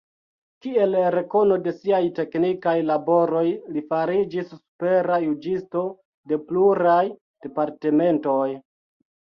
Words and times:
Kiel 0.65 0.95
rekono 1.15 1.57
de 1.67 1.73
siaj 1.81 1.99
teknikaj 2.21 2.73
laboroj 2.93 3.45
li 3.77 3.85
fariĝis 3.93 4.51
supera 4.57 5.23
juĝisto 5.29 5.85
de 6.33 6.45
pluraj 6.51 7.01
departementoj. 7.47 8.45